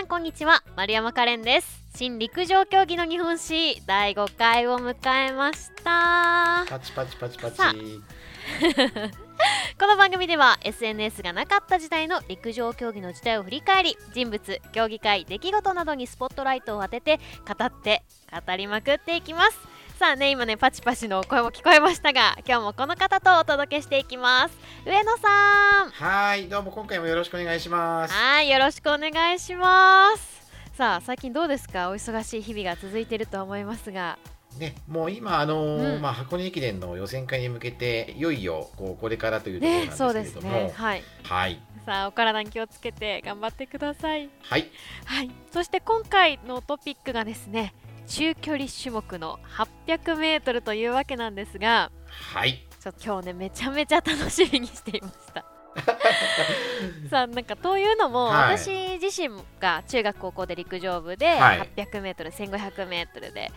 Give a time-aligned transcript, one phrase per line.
[0.00, 0.62] さんこんにちは。
[0.76, 1.82] 丸山カレンです。
[1.94, 6.64] 新陸上競技の日本史第5回を迎えました。
[6.66, 7.56] パチパチパチパチ。
[7.58, 7.74] さ
[9.78, 18.02] この番組では SNS がなかった時代の陸上競技の時代を振り返り人物競技会出来事などにスポットライトを当てて語って
[18.46, 19.58] 語りまくっていきます
[20.00, 24.56] さあね今ねパチパチの声も聞こえましたが今日もこの方とお届けしていきます。
[24.86, 25.90] 上野さん。
[25.90, 28.14] はいどうも今回もよろしくお願いします。
[28.14, 30.50] はいよろしくお願いします。
[30.72, 31.90] さあ最近どうですか？
[31.90, 34.18] お忙しい日々が続いていると思いますが。
[34.58, 36.00] ね、もう今、あのーうん。
[36.00, 39.92] まあ、箱根駅伝の予選会に向けていよいよこうこれからというところなんで
[40.28, 40.72] すけれども、ね。
[40.74, 41.02] はい。
[41.24, 41.60] はい。
[41.84, 44.30] さあお体に気をつけて頑張ってください。
[44.44, 44.66] はい。
[45.04, 47.74] はい、そして今回のトピックがですね
[48.10, 49.38] 中距離種目の
[49.86, 51.92] 800m というわけなんですが
[52.32, 52.66] はい。
[52.80, 55.44] ちょっと今日ねめちゃめちゃ楽しみにしていました。
[57.08, 58.58] さあなんかというのも、はい。
[58.58, 59.30] 私自身
[59.60, 61.70] が中学高校で陸上部で、はい。
[61.76, 63.52] 800m1500m で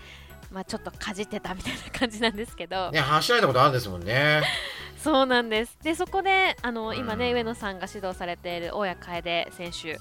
[0.51, 4.43] まあちょっとかじってたみたいな感じなんですけど、ね走られたことあるんですもんね。
[4.99, 5.79] そうなんです。
[5.81, 9.99] でそこであの今ね、うん上野さんが指導されている大谷楓選手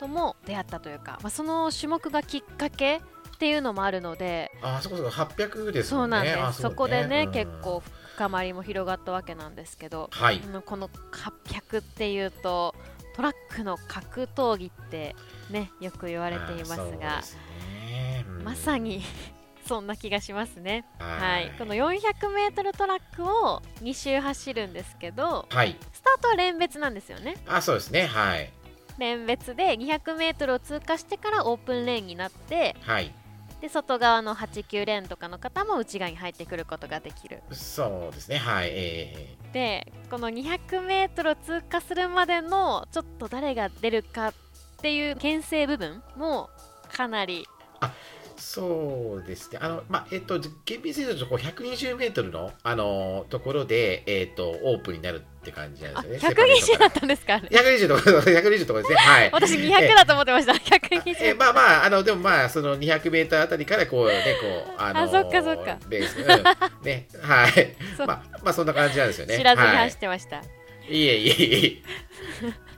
[0.00, 3.00] とも出会ったというか、まあ、その種目がきっかけ
[3.42, 6.62] っていうのもあるのであそこそこ800ですそうなんです。
[6.62, 7.32] そこでね、うん。
[7.32, 7.82] 結構
[8.14, 10.38] 深まりも広がったわけなんですけど、はい。
[10.38, 12.76] うんこの800っていうと
[13.16, 15.16] トラックの格闘技って
[15.50, 18.24] ねよく言われていますがね。
[18.28, 18.44] うん。
[18.44, 19.02] まさに
[19.66, 20.84] そんな気がしますね。
[21.00, 25.76] ははい、この 400m トラックを2周走るんですけどはい。
[25.92, 27.38] スタートは連別なんですよね。
[27.48, 28.06] あそうですね。
[28.06, 28.52] はい。
[28.98, 33.12] 連別で 200m を通過してからオープンレーンになってはい
[33.62, 37.42] で外側の89レーンとかの方も内側に入ってくることができる。
[37.52, 38.36] そうですね。
[38.36, 38.70] はい。
[38.72, 44.34] えでこの 200m を通過するまでのちょっと誰が出るかっ
[44.78, 46.50] ていう牽制部分も
[46.90, 47.88] かなりー
[48.44, 49.58] そうですね。
[49.62, 56.36] あのまあえっ、と厳密に言うとこう120メートルのあのところでえっ、とオープンになるって感じなんあですよね。
[56.36, 58.96] 120だったんですかあれ120とか120とかですね。
[58.98, 59.30] はい。
[59.32, 60.52] 私200だと思ってました。
[60.54, 65.78] 120 えまあまああのでもまあその200メーターあたりからこうねこうあのあそっかそっか。
[65.88, 66.26] レース、うん、
[66.84, 67.06] ね。
[67.22, 67.76] はい。
[68.04, 69.38] まあまあそんな感じなんですよね。
[69.38, 69.76] 知らずにはい。
[69.76, 70.42] 走ってました、い
[70.90, 71.82] えいえい
[72.42, 72.71] え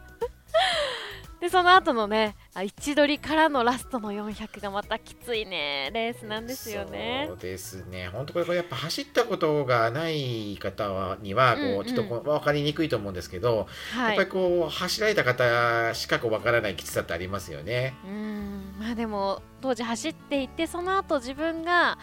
[1.45, 5.91] でその後のねあ位置取りからのラストの400がまたきついね。
[5.93, 7.27] レースなんですよね。
[7.29, 8.09] そうですね。
[8.09, 11.85] 本当これこれやっぱ走ったことがない方はにはこう、うんうん。
[11.85, 14.17] ちょっとこう分かりにくいと思うんですけど、はい。
[14.17, 17.93] やっぱりこう走られた方しかこう分からないきつさってありますよね。
[18.07, 18.77] うん。
[18.81, 21.99] まあでも当時走っていてその後自分が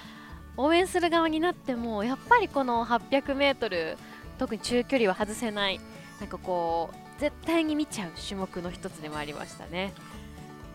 [0.56, 3.98] 応援する側になってもやっぱりこの 800m
[4.38, 5.80] 特に中距離は外せない。
[6.20, 9.94] なんかこう絶対に見ちゃう種目の一つでもありましたね。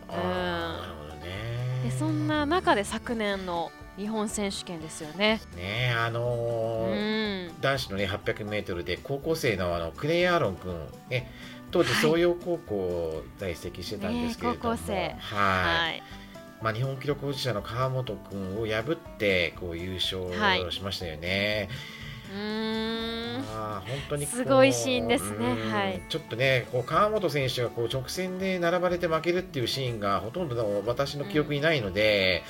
[0.08, 1.82] あーなるほどね。
[1.82, 5.40] でそんな中で昨年の日本選手権ですよね。
[5.56, 5.92] ね。
[5.98, 7.60] あのうーん。
[7.60, 10.72] 男子のね 800m で高校生のあのクレイ・アーロン君
[11.10, 11.32] ね。
[11.72, 12.02] 当時はい。
[12.02, 14.94] 創陽高校在籍してたんですけれども、ね高校生。
[14.94, 16.02] はい、はい。
[16.62, 20.72] まあ、日本記録保持者の川本君を破ってこう優勝はい。
[20.72, 21.68] しましたよね。
[21.70, 21.95] うーん
[22.32, 25.52] あー本当にすごいシーンですね。
[25.52, 25.72] うん。
[25.72, 26.02] はい。
[26.08, 32.42] ちょっとねこう川本選手がこう直線で並ばれて負けるっていうシーンがほとんどの私の記憶にないので、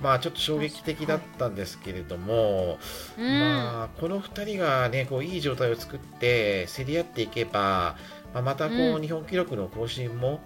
[0.00, 2.78] まあちょっと衝撃的だったんですけれども、
[3.18, 3.40] うん。
[3.40, 7.96] まあこの2人がねこういい状態を作って競り合っていけば、
[8.34, 9.02] まあ、またこう、うん。
[9.02, 10.40] 日本記録の更新も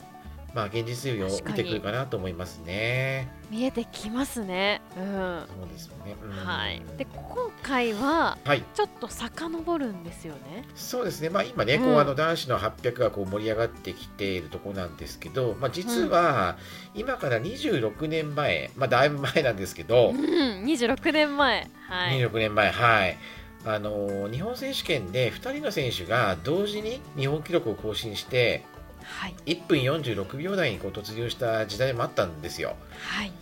[0.54, 3.28] まあ現実味を見てくるかなと思いますね。
[3.50, 4.80] 見えてきますね。
[4.96, 5.44] うん。
[5.46, 6.16] そうですよね。
[6.22, 6.30] うん。
[6.30, 6.82] はい。
[6.96, 8.62] で今回ははい。
[8.74, 10.64] ちょっと遡るんですよね。
[10.74, 16.56] そうですね、まあ、今ね、こううんあの男子の800がこう盛り上がってきているところなんですけど、まあ、実は
[16.94, 20.64] 今から26年前、まあ、だいぶ前なんですけど、うん。
[20.64, 21.69] 26年前。
[21.88, 22.19] はい。
[22.19, 23.16] 26年前、はい、
[23.64, 28.64] あの日本選手権で2人の選手が同時に日本記録を更新して、
[29.06, 29.35] はい。
[29.47, 32.76] 1分46秒台にこう突入した時代もあったんですよ。
[33.00, 33.32] はい。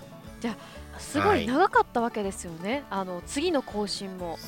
[0.40, 0.56] じゃ
[0.96, 4.38] あすごい長かったわけですよね、あの次の更新も。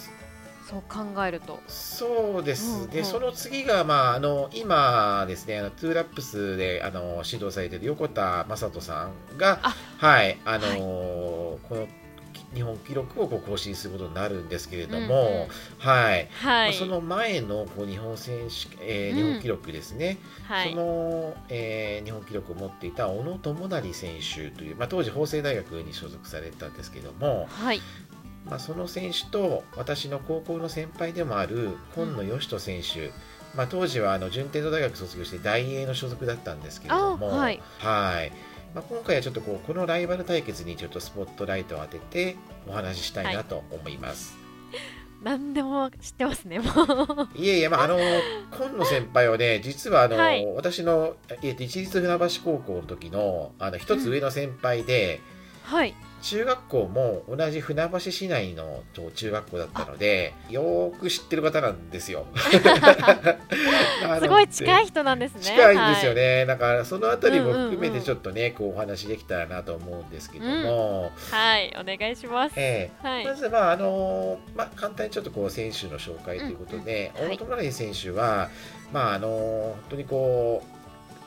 [0.68, 1.60] そう考えると。
[1.68, 2.90] そうです、うんうん。
[2.90, 10.78] でその次が、まあ、あの今ですねあのトゥーラップスであの指導されている横田正人さんがあはいあのはい。
[10.80, 11.86] この
[12.54, 15.08] 日本記録をこう更新することになるんですけれどうんうん。
[15.08, 15.48] も、
[15.78, 16.68] はい、はい。
[16.68, 19.16] まあその前のこう日本選手、えーうん。
[19.16, 20.70] 日本記録ですね、はい。
[20.70, 27.80] その、えー日本記録を持っていた小野智成選手という、まあ、当時法政大学に所属されてたんですけども、はい。
[28.48, 33.10] まあ、その選手と私の高校の先輩でもある今野義人選手、
[33.56, 37.60] まあ、当時はあの順天堂大学卒業して大英の所属だったんですけれども、あはい。
[37.78, 38.32] はい
[38.76, 42.36] まあ、今回はちょっとこうこのライバル対決にちょっとスポットライトを当てて
[42.68, 44.36] お話ししたいなと思います。
[45.22, 46.66] 何でも知ってますねも
[47.34, 55.20] ういえいえ、まあ、あの今野先輩はね、実はあの、はい私の、えっと一律船橋高校の時のあの一つ上の先輩で、
[55.66, 55.94] はい。
[56.22, 62.26] 中学校も同じ船橋市内のと中学校だったので、よーく知ってる方なんですよ。
[64.20, 65.40] すごい近いい人なんですね。
[65.42, 66.38] 近いんですよね。
[66.38, 68.00] ね、だからそのあたりも含めうんうんうん。
[68.00, 72.54] てちょっとね、こうお話できたらなと思うんですけども、はい、お願いします。
[72.56, 73.06] ええ。
[73.06, 73.24] はい。
[73.24, 77.28] まずまああのまあ、簡単にちょっとこう選手の紹介ということで、うんうん。
[77.28, 77.36] はい。
[77.36, 78.50] 大友成選手は、
[78.92, 80.75] まああの本当にこう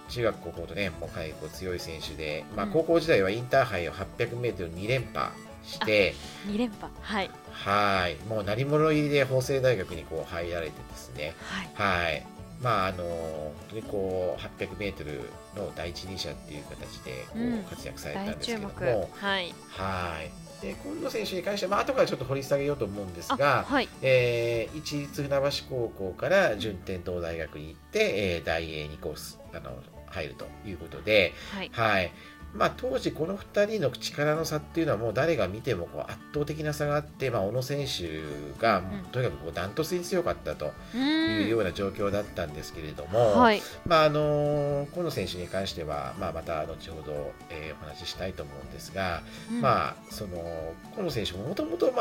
[0.09, 5.31] 中学高校とねもうかなりこう強い選手で、まあ、うん高校時代はインターハイを 800m2 連覇
[5.63, 6.15] して、
[6.45, 6.91] 二連覇。
[7.01, 7.29] はい。
[7.51, 8.15] はい。
[8.27, 12.03] もう何者入りで法政大学にこう入られてですね、はい。
[12.03, 12.25] はい。
[12.61, 15.21] まああの本当にこう 800m
[15.55, 17.59] の第一人者っていう形でこうん。
[17.59, 19.53] う活躍されたん大ですけども、はい。
[19.69, 20.31] はい。
[20.61, 23.87] で今野選手に関しては、まあ後からちょっと掘り下げようと思うんですあが、はい。
[24.01, 29.71] えー一律船橋高校から順天堂大学に行って、えー大英にコースあの
[30.11, 31.71] 入るということで、はい。
[31.73, 32.11] はい。
[32.53, 38.21] まあ、当時この2人の力の差っていうのはもう誰が見てもこう圧倒的な差があって、まあ、小野選手
[38.59, 43.61] がとにかくこうダントツに強かったとういうよんうな状況だったんですけれども、はい。
[43.85, 49.21] まああの河野選手に関しては、まあ、また後ほど、えーお話ししたいと思うんですが、
[49.51, 49.61] うん。
[49.61, 51.93] まあ、その河野選手ももともと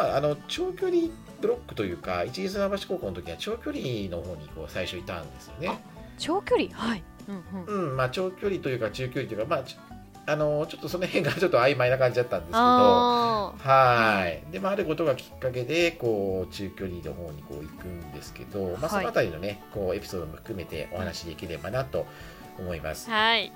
[0.49, 1.09] 長距離
[1.43, 5.79] ブロックというか一律船橋高校の時は長距離の方にこう最初いたんですよね。
[6.19, 6.71] 長距離？
[6.75, 7.91] はいうんうん。
[7.91, 9.77] うんまあ、長距離というか中距離というか、まあ、ち
[10.27, 12.59] あのちょっとその辺がちょっと曖昧な感じだったんですけど。
[12.61, 14.53] あはい。
[14.53, 19.05] で、まあ、あることがきっかけでこう中距離の方にこう行くんですけど、まあ、そはい。
[19.05, 22.07] のあたりのね、こうエピソードも含めてお話しできればなと
[22.59, 23.09] 思います。
[23.09, 23.13] ー。
[23.13, 23.53] はい。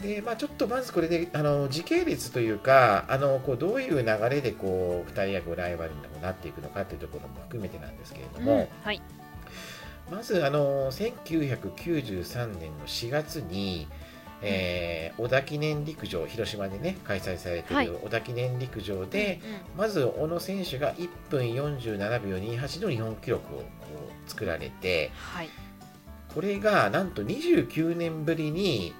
[0.00, 9.00] でまあ、ちょっとまずこれであの時系列というかあのこうどういう流れでこう2人がライバルになっていくのかというところも含めてなんですけれども、うんはい
[10.12, 13.88] まずあの1993年の4月に、
[14.42, 17.86] えー小田記念陸上広島でね開催されていはい。
[17.86, 19.40] る小田記念陸上で、
[19.74, 23.64] うんまず小野選手が1分47秒28の日本記録をこ
[24.26, 25.48] う作られてはい。
[26.34, 28.94] これがなんと29年ぶりに、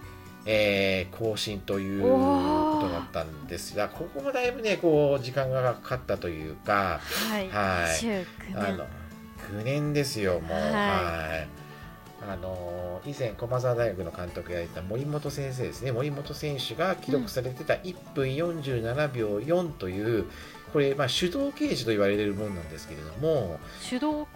[0.45, 7.49] えー更新ということだったんですがここもだいぶねこう時間がかかったというかはい。
[7.49, 7.97] はい。
[7.97, 8.25] 週9
[8.55, 8.59] 年。
[8.59, 8.87] あの
[9.53, 10.53] 9年ですよもう。
[10.53, 10.63] はい。
[10.63, 11.49] はい。
[12.29, 15.91] あの以前駒澤大学の監督やられた森本先生ですね。
[15.91, 20.27] 森本選手が記録されてた1分47秒4という、
[20.73, 23.59] これ、まあ、手動刑事と言われるものなんですけれども、
[23.89, 24.29] 手動？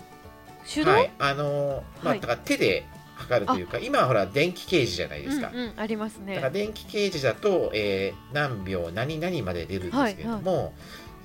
[0.68, 1.12] 手動、はい。
[1.20, 2.20] あのまあ、はい。
[2.20, 2.84] だから手で
[3.16, 6.34] 測るというか今はほら電気刑事じゃないですか、うんうん、ありますね。
[6.34, 10.74] だから電気刑事だと、えー何秒何々まで出るんですけれども、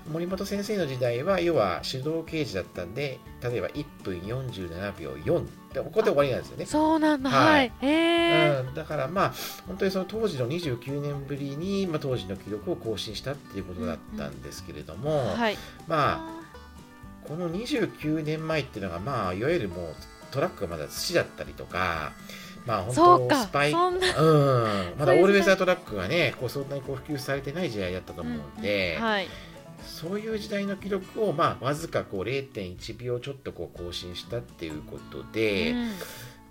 [0.10, 6.66] 森本先生の時代は要は手動刑事だったんで例えば1分47秒4でここで終わりなんですよね。
[6.66, 7.30] そうなんだ。
[7.30, 7.68] ははい。
[7.68, 9.34] い、へえ、うん、だからまあ
[9.68, 15.58] 本当にその当時の29年ぶりに、まあ、当時の記録を更新したっていうことだったんですけれども、はい。
[15.88, 16.42] まあ
[17.28, 19.96] この29年前っていうのがまあいわゆるもう
[20.32, 22.12] トラックがまだ土だったりとか
[22.66, 23.80] まあ本当スパイうん、
[25.00, 29.10] まだオールウェザートラックがねこうそんなにこう普及されてない時代だったと思うので、うんうん。
[29.10, 29.28] はい
[29.86, 35.92] そういう時代の記録をまあわずかこう0.1秒ちょっとこう更新したっていうことで、うん。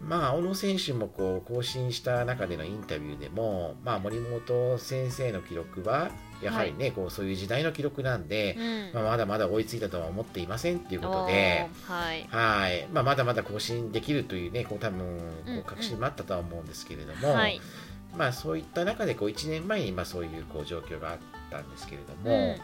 [0.08, 6.10] まあ小野選手もこう更新した中でのインタビューでも、まあ、森本先生の記録は
[6.42, 8.94] やはりね、こうそういう時代の記録なんで、うん。
[8.94, 11.68] まあ、まだまだ追いついたとは思っていませんっていうことで。
[11.84, 12.26] はい。
[12.30, 12.88] はい。
[12.92, 15.04] まあ、まだまだ更新できるというね、こう多分こ
[15.46, 15.54] うん。
[15.54, 17.60] ううん確信もあったとは思うんですけれども、はい。
[18.16, 21.18] まあ、そういった中でこう1年前にまあそういうこう状況があっ
[21.50, 22.56] たんですけれどうも、ん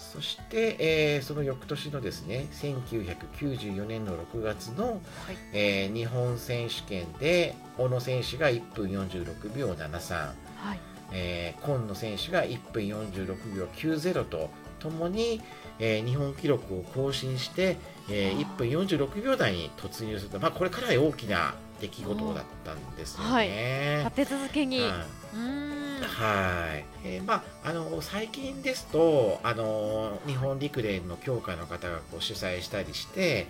[0.00, 5.00] そして、えーその翌年のですね1994年の6月の、はい。
[5.52, 10.80] えー日本選手権で小野選手が1分46秒73、はい。
[11.12, 15.40] えー今野選手が1分46秒90とともに、
[15.78, 17.76] えー日本記録を更新して、
[18.08, 24.02] えー1分46秒台に突入すると、まあ、これかなり大きな出来事だったんですよね。
[24.04, 24.90] 立て続けに、はい。
[24.90, 33.46] うんはい、えーまああの最近ですとあの日本陸連の協会の方がこう主催したりして、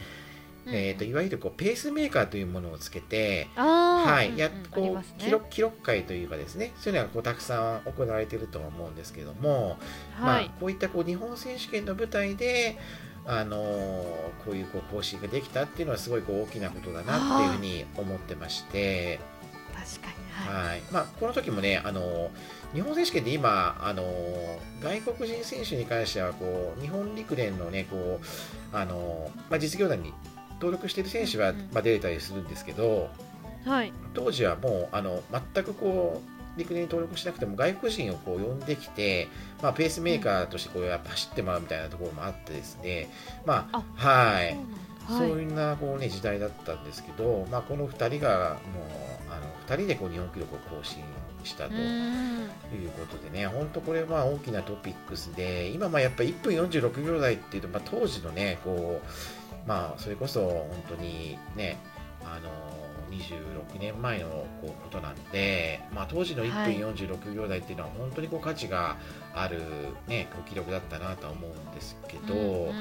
[0.66, 9.78] えー、といわゆるこうペースメーカーというものをつけて、はい、やっうんうんこう記録記録会というかですねそういうのがこうたくさん行われているとは思うんですけども、
[10.18, 12.78] はい、まあ、こういったこう日本選手権の舞台で
[13.26, 13.56] あの
[14.44, 19.18] こういうこう更新ができたっていうのはすごいこう大きなことだなっていうふうに思ってまして。
[19.74, 20.68] 確かにはい。
[20.70, 22.30] はいまあ、この時もねあの
[22.72, 24.04] 日本選手権で今あの
[24.82, 30.12] 外国人選手に関してはこう日本陸連のねこうあの、まあ、実業団に
[30.54, 33.10] 登録している選手は、うんうんまあ、出れたりするんですけど
[33.64, 33.92] はい。
[34.14, 35.22] 当時はもうあの
[35.54, 39.28] 全くこう陸連に登録しなくても外国人をこう呼んできて、
[39.62, 43.08] まあ、ペースメーカーとしてこうやっぱ走ってもらうみたいなところもあってですね、
[43.46, 44.80] まあはい、そうなんだ。
[45.14, 45.30] はい。
[45.30, 48.80] そういうなこう、ね、時代だったんですけど、まあ、この2人がも
[49.18, 49.19] う
[49.70, 51.04] 2人でこう日本記録を更新
[51.44, 52.48] したとういんう
[52.90, 59.08] ことでね、本当これは大きなトピックスで、今、まあやっぱり1分46秒台っていうと、まあ、当時のね、こう
[59.66, 61.78] まあ、それこそ本当にね、
[62.24, 62.50] あの
[63.16, 66.76] 26年前のこうことなんで、まあ、当時のはい。
[66.76, 68.96] 1分46秒台っていうのは本当にこう価値が
[69.34, 69.60] ある、
[70.06, 72.74] ね、こう記録だったなとは思うんですけど、うんうん。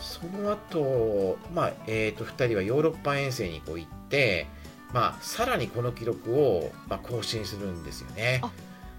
[0.00, 4.46] その後、まあえー、と2人はヨーロッパ遠征にこう行って、
[4.92, 8.40] まあ、さらにこの記録を、まあ、更新するんですよね。
[8.42, 8.50] あ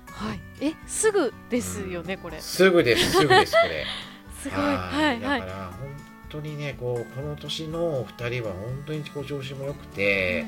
[0.08, 0.40] はい。
[0.62, 2.40] えすぐですよねこれ。
[2.40, 3.86] すぐです、すぐです、これ。
[4.42, 4.60] すごい。
[4.60, 5.40] はいはい。
[5.42, 5.90] だから、本
[6.30, 10.46] 当にね、こうこの年の2人は本当にこう調子も良くて、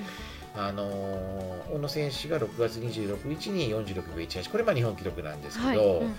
[0.55, 5.77] あのー小野選手が6月26日に46秒18、これ、まあ日本記録なんですけど、はい。
[5.77, 6.13] うんうん。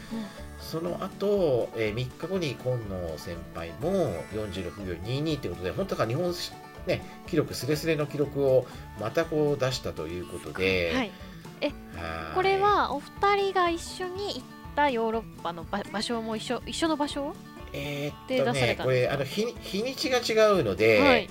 [0.61, 6.35] その後、えー3日後に今野先輩も46秒22ということで、本当だから日本、
[6.87, 8.67] ね、記録すれすれの記録を
[9.01, 11.13] またこう出したということで、はい。
[11.61, 12.35] はい。
[12.35, 14.43] これはお二人が一緒に行っ
[14.77, 17.35] たヨーロッパの場場所も一緒一緒の場所？
[17.73, 21.31] えーっでとねこれあの日に日にちが違うので、はい。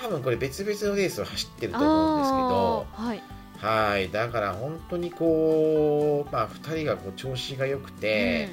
[0.00, 2.86] 多分これ別々のレースを走ってると思うんですけど。
[2.92, 3.22] はい。
[3.58, 4.10] はい。
[4.10, 8.50] だから本当にこう、まあ、2人がこう調子が良くて、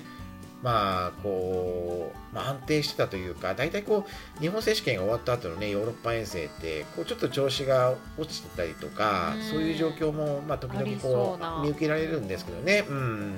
[0.65, 4.03] まあこう、まあ、安定してたというか大体こ
[4.39, 9.43] う日本選手権が終わった後のねヨーロッパ遠征ってこうちょっと調子が落ちてたりとか、うん。
[9.43, 12.83] そういう状況も、まあ、時々こう見受けられるんですけどね。
[12.89, 13.35] うん。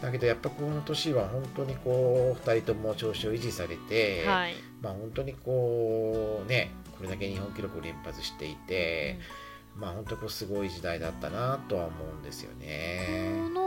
[0.00, 4.54] だけどやっぱこの年は本当にこう2人とも調子を維持されて、うんはい。
[4.82, 9.20] まあ、本当にこうねこれだけ日本記録を連発していて、
[9.76, 13.30] まあ本当こうすごい時代だったなとは思うんですよこね。
[13.54, 13.61] の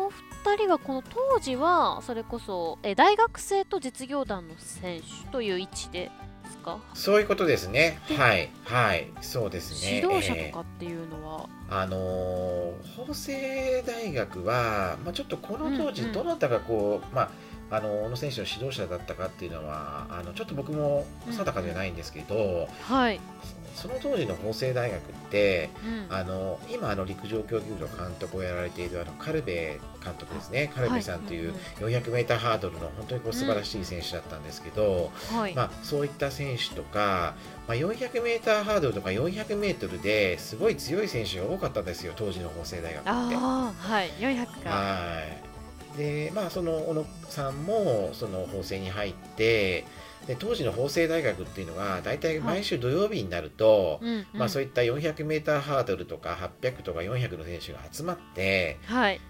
[0.45, 6.11] 二人はこの当時はそれこそえ大学生と実業団の選手という位置で
[6.49, 6.77] すか？
[6.93, 7.99] そういうことですね。
[8.07, 8.51] ではい。
[8.63, 9.09] はい。
[9.21, 9.95] そうですね。
[9.97, 16.13] 指導者えーとかっていうのは、あのー法政大学は、まあ、ちょっとこの当時うんうん。
[16.13, 17.29] どなたがこう、まあ
[17.71, 23.19] あの小野選手の指導者だったかっていうのはあのちょっと僕も定かじゃないんですけど、はい、
[23.75, 26.15] その当時の法政大学ってうん。
[26.15, 30.71] あの今あの陸上競技部の監督をやられているあのカルベ監督ですね。
[30.73, 37.35] カルベさんという 400m ハードルの本当にこう素晴らしい選手だったんですけど、はい、まあ、そういった選手とか、
[37.67, 43.35] まあ、400m ハードルとか 400m ですごい強い選手が多かったんですよ当時の法政大学って。
[43.77, 44.09] はい。
[44.19, 44.69] 400か。
[44.69, 45.97] はい。
[45.97, 49.85] でまあその小野さんもその法政に入って
[50.27, 54.25] で当時の法政大学っていうのが大体毎週土曜日になると、うんうん。
[54.33, 59.21] まあ、そういった 400m ハードルとか800とか400の選手が集まって、はい。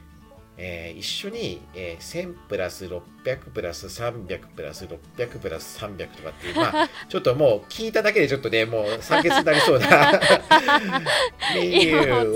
[0.57, 10.13] えー一緒に、えー1000プラス600プラス300プラス600プラス300とかっていう、まあ、 ちょっともう聞いただけでちょっとね、もう酸欠になりそうな
[11.53, 12.33] メニュー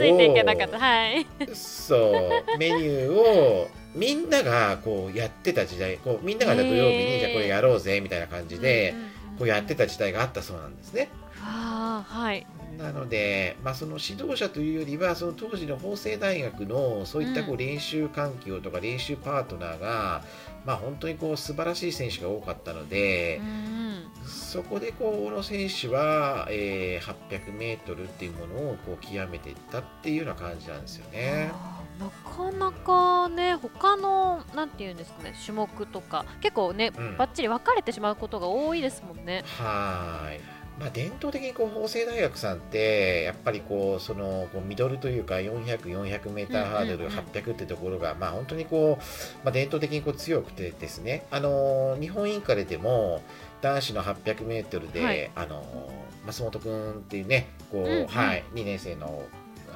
[0.68, 0.80] た。
[0.80, 1.22] はい。
[1.22, 1.26] を、
[1.56, 11.10] そう、メニューをみんながこうやってた時代、こうみんなが土曜日にじゃあこれやろうぜみたいな感じでうん、うんうんこうやってた時代があったそうなんですね。
[11.42, 12.46] はい
[12.78, 20.24] なので、まあ、その指導者というよりはその当時の法政大学のそういったこうう練習環境とか練習パートナーが、
[20.66, 31.52] まあ、本当にこう素晴らしい選手が多かったのでう、んそこでこう小野選手は、えー 800m っていうものをこう極めていったっていうような感じなんですよね。
[32.00, 37.18] なかなかね他のなんていうんですかね種目とか結構ね、うん。
[37.18, 39.44] ばっちり分かれてしまうことが多いですもんね。
[39.58, 40.40] はーい。
[40.80, 47.12] まあ、伝統的にこう法政大学さんってやっぱりこうそのこうミドルというか400、400メーターハードル、うん。
[47.12, 49.04] うんうん800ってところが、まあ、本当にこう、
[49.44, 53.22] まあ、伝統的にこう強くてですね、あのー日本インカレでも
[53.62, 55.30] 男子の800メートルで、はい。
[55.36, 58.08] あのー松本君っていうねこう、うんうん。
[58.08, 59.24] はい、2年生の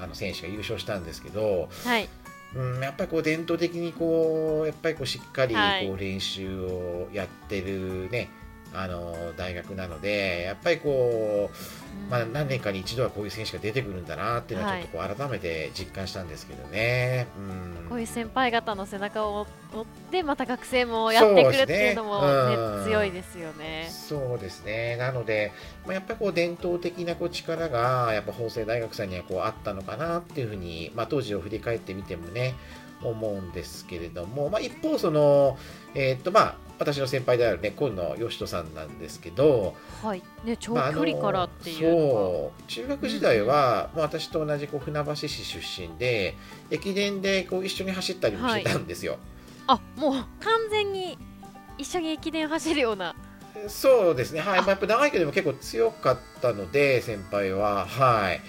[0.01, 2.09] あの選手が優勝したんですけど、はい、
[2.55, 5.88] うん、やっぱりこう伝統的にこうやっぱりこうしっかりこはい。
[5.88, 8.29] う練習をやってるね、
[8.73, 11.51] あの大学なのでやっぱりこ
[12.07, 23.89] う、まあ、何年かに一度はこういう選手が出てくるんだなっていうのはちょっとこう改めて実感したんですけどね、うん、こういう先輩方の背中を追ってまた学生もやってくるっていうのもね、ね強いですよね。
[23.91, 24.97] そうですね。
[24.97, 25.51] なので、
[25.85, 32.55] まあ、やっぱりこう伝統的なこう力がやっぱ法政大学さんにはこうあったのかなっていうふうに、まあ、当時を振り返ってみてもね
[33.03, 35.57] 思うんですけれども、まあ、一方その、
[35.93, 40.23] えー、っとまあ私の先輩であるね今野義人さんなんですけど、はい。
[40.43, 42.63] ね、長距離からっていう、まあ、そう。
[42.67, 46.35] 中学時代は、うん、私と同じこう船橋市出身で
[46.71, 49.17] 駅伝でこう一緒に走ったりもしてたんですよ。
[49.67, 51.17] はい、あもう完全に
[51.77, 53.15] 一緒に駅伝走るような。
[53.67, 54.41] そうですね。
[54.41, 57.85] はい、まあ、やっぱ長いけども結構強かったので先輩は。
[57.85, 58.41] はい。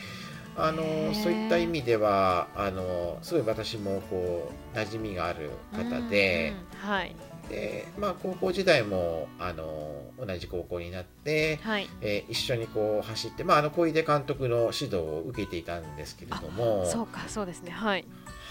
[0.56, 7.16] あのそういった意味ではあのすごい私もこう馴染みがある方で、うんうん、はい
[7.48, 16.86] でまあ、高校時代もあの同じ高校になって、はい、えー、一緒にこう走って、まあ、あの小出監督の指導を受けていたんですけれども。
[16.86, 17.70] そうかそうですね。
[17.70, 18.04] はい。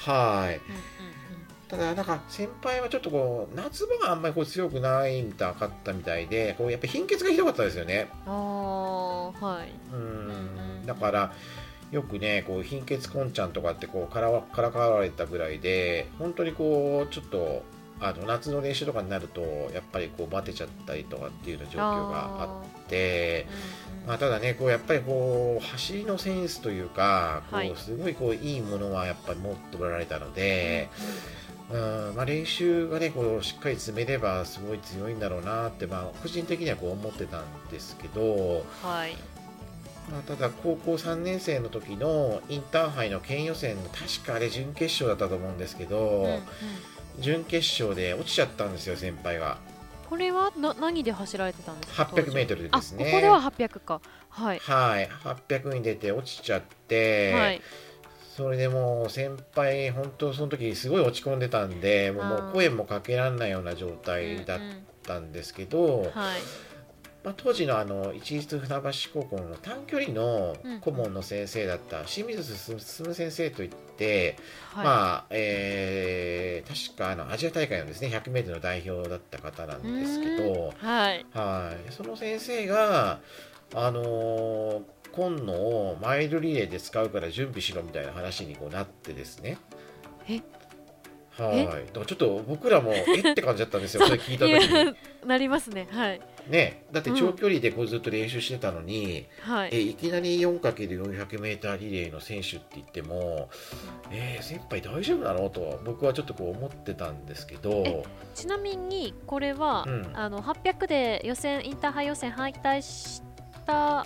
[0.05, 0.85] はい、うんうんう
[1.35, 8.09] ん、ただなんか先輩はちょっとこう夏場があんまりこう強くないみたいかったみたいでこうやっぱ貧血がひどかったですよね。
[8.25, 9.71] ああはい。
[9.93, 10.85] うん。
[10.85, 11.33] だから
[11.91, 17.63] よくねこう貧血こんちゃんとかってこうからからかわれたぐらいで本当にこうちょっと
[17.99, 19.41] あの夏の練習とかになると
[19.73, 23.47] やっぱりこうバテちゃったりとかっていうような状況があって
[24.05, 30.89] まあ、ただねこうやっぱりこう走りのセンスというかこうすごいこういいものはやっぱり持っておられたので。
[31.71, 32.15] うん。
[32.15, 39.15] まあ、練習がねこうしっかり詰めればすごい強いんだろうなって、まあ、個人的にはこう思ってたんですけど、はい。
[40.11, 46.41] まあ、ただ高校3年生の時のインターハイの県予選の確かあれ準決勝だったと思うんですけど、うんうん
[47.19, 49.57] 準決勝で落ちちゃったんですよ先輩が。
[50.09, 53.05] これはな何で走られてたんですか？800m ですね。
[53.05, 54.01] ここでは800か。
[54.29, 54.59] はい。
[54.59, 55.09] はい。
[55.23, 57.61] 800に出て落ちちゃって、はい、
[58.35, 64.59] それでもう先輩本当その時すごい落ち込んでたんでもう声もかけられないような状態だっ
[65.03, 66.39] たんですけど、うんうん、はい
[67.23, 72.79] まあ、当時のあの一律船橋高校の短距離の顧問の先生だった清水進
[73.13, 74.37] 先生といって、
[74.75, 81.91] うん、まあえー、確かあのアジア大会のですね 100m の代表だった方なんですけど、はい、はい。
[81.93, 83.21] その先生が
[83.73, 84.81] あのー、
[85.13, 89.57] 今野をマイルリレーで使うから準備しろみたいな話にこうなってですね。
[90.27, 90.41] え
[91.37, 93.31] はい、だからちょっと僕らもえ？
[93.31, 94.95] って感じだったんですよ、 それ聞いた時に。
[95.25, 96.21] なりますね、はい。
[96.47, 99.53] ね、だって長距離でこうずっと練習してたのに、うん。
[99.53, 103.49] はい、えいきなり 4×400m リレーの選手って言っても、
[104.11, 105.49] えー、先輩大丈夫なの？
[105.49, 108.03] と僕はちょっとこう思ってたんですけど。
[108.35, 113.21] ちなみにこれは、うん、あの800で予選インターハイ予選敗退し
[113.65, 114.05] た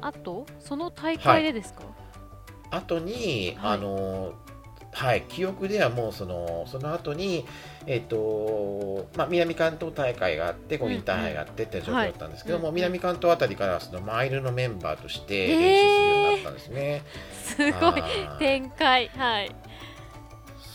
[0.00, 1.84] 後その大会でですか、
[2.70, 4.34] はい、後に、はい、あの
[4.96, 7.44] はい、記憶ではもうそのその後に、
[7.86, 17.02] えーとまあ、南関東大会があってこうインターハイがあってって状況だったんですけども、南関東あたりからそのマイルのメンバーとして練習するようになったんですね。
[17.34, 18.02] すごい。
[18.38, 19.08] 展開。
[19.08, 19.54] はい。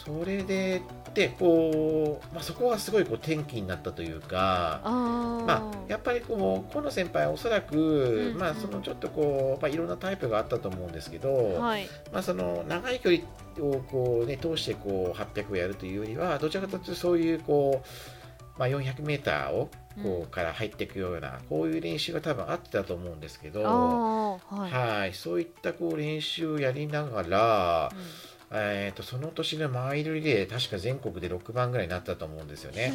[0.06, 13.24] それででこう、まあ、そこがすごいこう転機になったというかまあ、やっぱりこう河野先輩はおそらく、うんうん、まあ、そのちょっとこう、まあ、いろんなタイプがあったと思うんですけど、はい、まあ、その長い距離
[13.60, 19.70] をこう、ね、通してこう800をやるというよりはどちらかというとそういうこう、まあ、400m を
[20.02, 25.14] こうから入っていくような、こういう練習が多分あってたと思うんですけど、はい、はい。
[25.14, 32.94] そういったこう練習をやりながら、うんえーと、その年のマイルリレー確か全国で6番ぐらいになったと思うんですよね。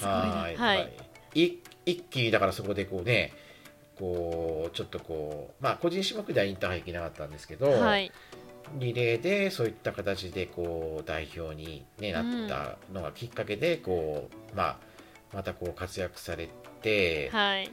[0.00, 0.92] はい、はい、
[1.34, 1.60] 一
[2.10, 3.32] 気にだからそこでこうね
[3.98, 8.12] こうちょっとこうまあ個人種目ではインターハイ行けなかったんですけど、はい、
[8.74, 14.76] リレーでそういった形でこう代表に、ね、なったのがきっかけでこう、まあ、
[15.32, 16.48] またこう活躍され
[16.82, 17.70] て、はい、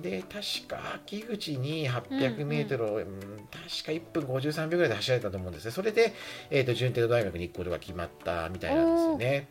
[0.00, 5.70] で確か秋口に 800m を、うんうん、確か1分53秒ぐらいで走られたと思うんですね。
[5.70, 6.14] それで、
[6.50, 9.48] えーと、順天堂大学に行くことが決まったみたいなんですよね。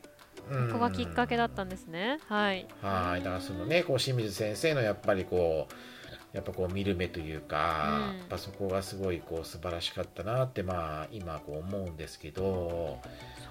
[0.49, 2.19] ここがきっかけだったんですね。
[2.27, 2.67] はい。
[2.81, 3.23] はい。
[3.23, 12.99] だからそのねこう清水先生のやっぱりこうやっぱこう見る目というか、うん、やっぱそこがすごいこう素晴らしかったなってまあ今こう思うんですけど。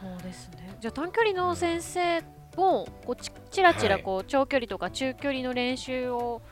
[0.00, 0.76] そうですね。
[0.80, 2.22] じゃあ短距離の先生
[2.56, 6.42] もこうちちらちらこう長距離とか中距離の練習を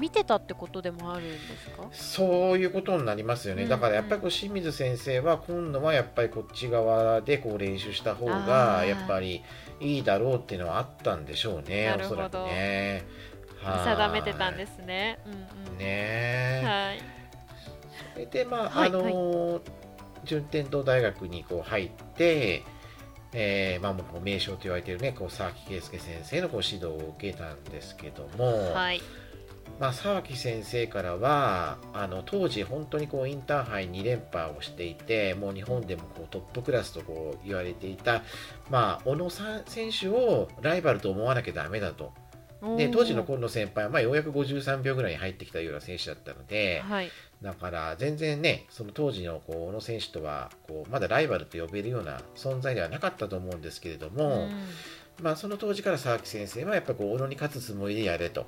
[0.00, 1.88] 見てたってことでもあるんですか？
[1.92, 9.42] そういうことになりますよね、だからやっぱりこう清水先生は今度はやっぱりこっち側でこう練習した方がやっぱり
[9.80, 13.04] いいだろうっていうのはあったんでしょうねおそらくね。
[13.62, 13.84] はい。
[13.84, 15.18] 定めてたんですね。
[15.26, 15.36] うんう
[15.76, 15.84] んね。
[15.84, 16.98] え、はい。
[18.14, 19.60] それでまあ、はいあのー
[20.22, 22.62] 順天堂大学にこう入って、
[23.32, 29.00] えーまあ、もう名将と言われているねこう沢木圭介先生のこう指導を受けたんですけども、はい。
[29.78, 38.22] まあ、沢木先生からはあの当時本当にこうインターハイ2連覇をしていてもう日本でもこうトップクラスとこう言われていた、
[38.70, 42.12] まあ、小野さん選手をライバルと思わなきゃダメだと
[42.76, 47.10] で当時の今野先輩は、まあ、ようやく53秒ぐらいに入ってきたような選手だったので、はい。
[47.40, 58.46] だから全然ね、その当時のこう小野選手とはこうまだライバルと呼べるような存在ではなかったと思うんですけれども、うんまあ、その当時から沢木先生はやっぱり小野に勝つつもりでやれと。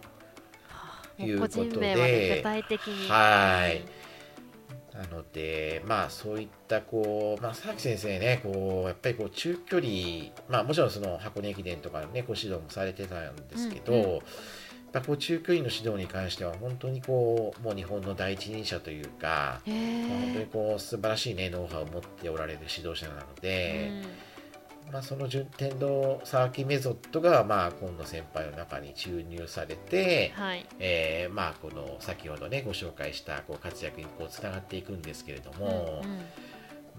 [1.24, 2.42] いう個ことで。
[3.08, 3.84] はい
[4.92, 9.90] なので、まあそういったこう、まあ、沢木先生ね、こうやっぱりこう中距離、
[10.50, 14.20] まあもちろんその箱根駅伝とかね、こう指導もされてたんですけど、うんうん
[14.92, 20.48] やっぱこう中距離の指導に関しては本当にこうもう日本の第一人者というか、本当にえ。
[20.52, 23.90] こう素晴らしい、ね、ノウハウを持っておられる指導者なので、
[24.92, 30.66] まあ、その順天堂沢木メソッドが、まあ、今野先輩の中に注入されて、はい。
[30.78, 36.02] えーまあ、この先ほどねご紹介したこう活躍にこうつながっていくんですけれども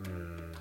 [0.05, 0.53] うんうん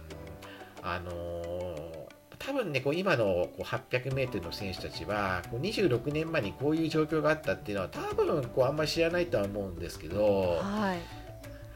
[0.83, 2.03] あのー
[2.45, 11.23] 多分ねこう今のこう 800m の選手たちはこう26年前にこういう状況があったっていうのは多分こうあんまり知らないとは思うんですけど、はい。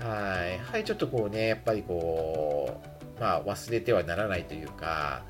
[0.02, 2.80] はい、やはりちょっとこうね、やっぱりこ
[3.16, 5.22] う、まあ、忘れてはならないというか、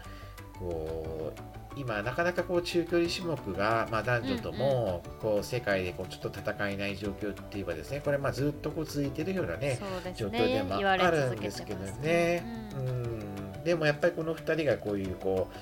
[0.58, 1.40] こう
[1.78, 10.62] 今、なかなかこう中距離種目が、まあ、男女ともこう世界でこうちょっと戦えない状況っていえばですね、これまあずっとこう続いてるようなね、そうです状況でね。
[10.62, 12.42] もあるんですけどね。
[12.76, 15.56] ううんんでもやっぱりこの2人がこういうこう、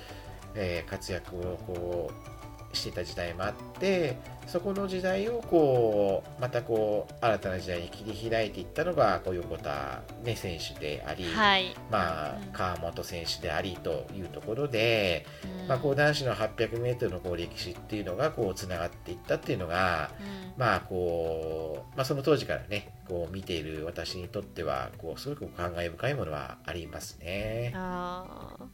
[0.54, 2.33] えー活躍をこう
[2.74, 11.74] してた時代もあってそこの時代をこうまたこう新たな時代に切り開いていったのがこう横田、ね、選手であり、はい。
[11.90, 15.26] まあうん川本選手でありというところで、
[15.62, 27.72] うんまあ、こう男子の 800m のこう歴史っていうのがこうつながっていったっていうのがうんまあこうまあ、その当時からねこう見ている私にとってはこうすごく感慨深いものはありますね。
[27.74, 28.64] あー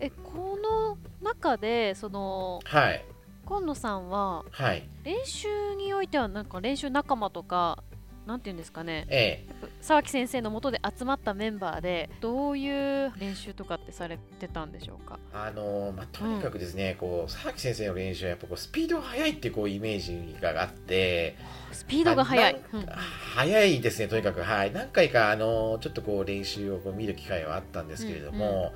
[0.00, 3.04] えこの中でそのはい
[3.50, 4.88] 今野さんははい。
[5.02, 7.82] 練習においてはなんか練習仲間とか
[8.24, 9.06] なんていうんですかね。
[9.08, 9.54] ええ。
[9.80, 15.18] 沢木先生のもとで集まったメンバーでどういう練習とかってされてたんでしょうか？
[15.34, 21.36] あのまあ、とにかくですね、こう佐々木先生の練習はやっぱこうスピードが速いっていうこうイメージがあって
[21.72, 22.86] スピードが速い、あうん
[23.34, 24.42] 速いですねとにかく。
[24.42, 24.72] はい。
[24.72, 28.72] 何回かあのちょっとこう練習をこう見る機会はあったんですけれども、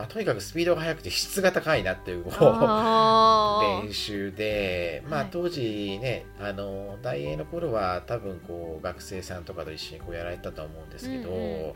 [0.00, 11.72] まあ、とにかくスピードが速くて質が高いなっていうこうあ練習で、まあ、はい当時ね、あの大英の頃は多分こう学生さんとかと一緒にこうやられたと思うんですけど、うんうん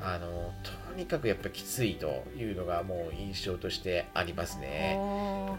[0.00, 4.96] あのとにかくやっぱきついというのがもう印象としてありますーね。
[4.96, 5.58] は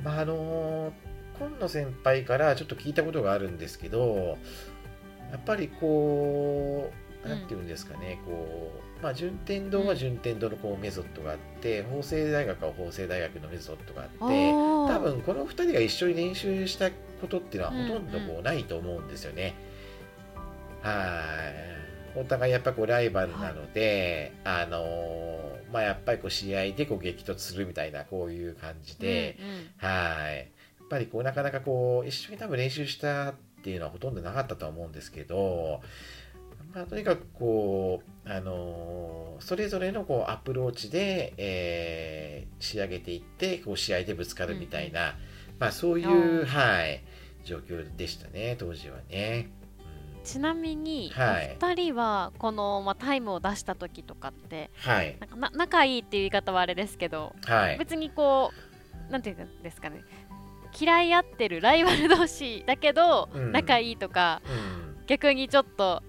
[0.00, 0.02] い。
[0.02, 0.94] まああの
[1.38, 4.38] 今野先輩からちょっと聞いたことがあるんですけど、
[5.30, 6.90] やっぱりこ
[7.22, 19.54] う、なんていうんですかね、こう、まあ順天堂は順天堂のこうメソッドがあって、法政大学は法政大学のメソッドがあって、多分この2人が一緒に練習したことっていうのはほとんどうんこうないと思うんですよね。
[20.82, 21.22] は
[22.16, 22.18] い。
[22.18, 30.36] お互いやっぱこうライバルなので、あのーまあやっぱりこう試合でこう激突するみたいなこういう感じで、うんうんはい。
[30.38, 30.42] や
[30.84, 35.80] っぱりこうなかなかこう一緒に多分練習したっていうのはほとんどなかったとは思うんですけど、
[36.74, 45.16] まあ、とにかくこう、あのーそれぞれのこうアプローチで、えー仕上げていってこう試合でぶつかるみたいな、
[45.58, 47.02] まあ、そういう、はい、
[47.42, 49.50] 状況でしたね当時はね。
[50.22, 51.56] ちなみに、はい。
[51.60, 58.52] お二人はこの、まあ、タイムを出した時とかってはい、なんかな仲いいっていう言い方はあれですけどはい、別にこ
[59.08, 60.04] うなんていうんですかね
[60.78, 63.52] 嫌い合ってるライバル同士だけど、うん。
[63.52, 65.06] 仲いいとかうん。
[65.06, 66.02] 逆にちょっと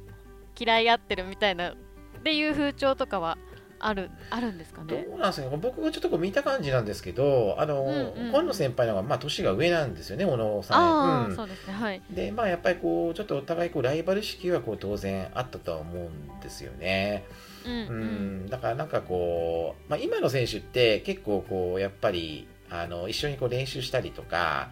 [0.64, 1.76] 嫌い合ってるみたいなっ
[2.24, 3.38] ていう風潮とかは
[3.84, 5.58] あるあるんですかどねうなんですかね？
[5.60, 10.78] 僕がちょっとこう見た感じなんですけどあの、うんうん今野先輩の方がまあ年が上なんですよね小野さん。
[10.78, 11.36] ああ、うん。
[11.36, 12.02] そうですねはい。
[12.12, 17.26] でまあやっぱりこうちょっとお互いこうライバル意識はこう当然あったとは思うんですよね。
[17.66, 24.70] うんううんん、だからなんかこう、まあ、今の選手って結構こうやっぱりあの一緒にこう練習したりとか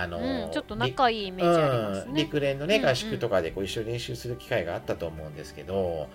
[0.00, 6.08] あの、うんちょっと仲いいイメージありますうん、ね、陸連のね合宿とかでこう一緒に練習する機会があったと思うんですけど、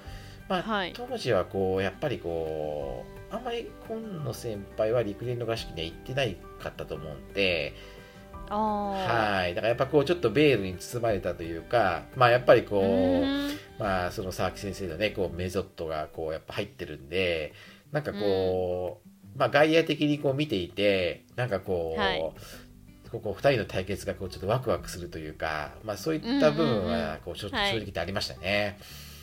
[0.49, 0.93] まあはい。
[0.93, 7.73] 当時はこうやっぱりこうあんまり今野先輩は陸連の合宿には行ってないかったと思うんで
[8.51, 17.53] はい、だからやっぱこうちょっとベールに包まれたというか、まあやっぱりこう、まあその佐々木先生のね、こうメソッドがこうやっぱ入ってるんで、
[17.93, 22.31] なんかこう、まあ外野的にこう見ていて、なんかこう、はい
[23.12, 28.80] ここ二人の対決がこうちょっとワクワクするというか、まあそういった部分はこう正直ってありましたね。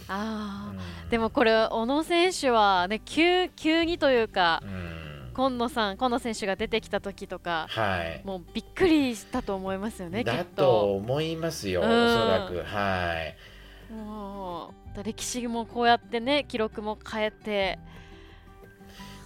[0.08, 8.22] あーうんでもこれ小野選手はね急急にというかうん、今野さん今野選手が出てきた時とかはい。
[8.24, 12.62] もうびっくりしたと思いますよねきだっとと思いますよ、おうんそらく。
[12.62, 13.14] は
[13.90, 13.92] い。
[13.92, 17.78] もう歴史もこうやってね記録も変えて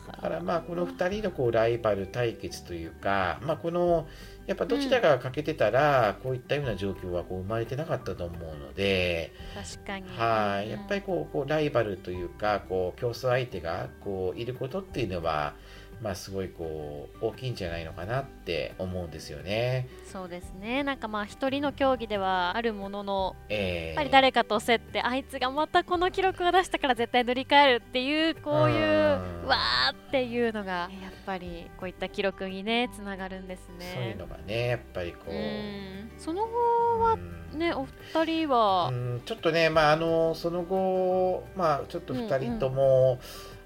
[0.06, 4.06] だからまあこの2人のこうライバル対決というか、まあ、この
[4.46, 10.08] やっぱどちらかが欠けてたら、こういったような状況はこう生まれてなかったと思うので、確かに。
[10.16, 10.70] はい。
[10.70, 15.54] やっぱりこうこうライバルというかこう競争相手がこういることっていうのは、
[16.02, 19.86] まあ、すごいこう大きいんじゃないのかなって思うんですよね。
[20.12, 20.82] そうですね。
[20.82, 29.46] なんかまあ一人の競技ではあるもののえーやっぱり誰かと競ってあいつがまたこの記録を出したから絶対塗り替えるっていうこういううん。
[29.46, 31.70] わーっていうのがやっぱり。
[31.78, 34.16] こういった記録にねつながるんですそういうね。
[34.18, 35.30] のがねやっぱりこう。
[35.32, 36.10] うん。
[36.18, 37.12] その後は
[37.52, 37.58] うん。
[37.58, 37.84] ねお
[38.14, 38.88] 二人は？
[38.88, 43.18] うんちょっとね、まあ、あのその後、まあ、ちょっと2人とも、